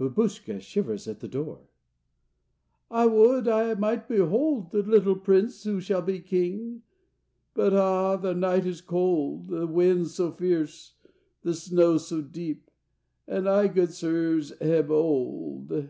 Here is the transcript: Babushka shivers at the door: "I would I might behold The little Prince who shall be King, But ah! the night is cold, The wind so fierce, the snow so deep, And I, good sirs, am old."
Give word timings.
Babushka 0.00 0.60
shivers 0.60 1.06
at 1.06 1.20
the 1.20 1.28
door: 1.28 1.60
"I 2.90 3.06
would 3.06 3.46
I 3.46 3.72
might 3.74 4.08
behold 4.08 4.72
The 4.72 4.82
little 4.82 5.14
Prince 5.14 5.62
who 5.62 5.80
shall 5.80 6.02
be 6.02 6.18
King, 6.18 6.82
But 7.54 7.72
ah! 7.72 8.16
the 8.16 8.34
night 8.34 8.66
is 8.66 8.80
cold, 8.80 9.46
The 9.46 9.68
wind 9.68 10.08
so 10.08 10.32
fierce, 10.32 10.96
the 11.42 11.54
snow 11.54 11.98
so 11.98 12.20
deep, 12.20 12.68
And 13.28 13.48
I, 13.48 13.68
good 13.68 13.92
sirs, 13.92 14.52
am 14.60 14.90
old." 14.90 15.88